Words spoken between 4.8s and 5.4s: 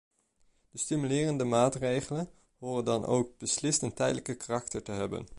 te hebben.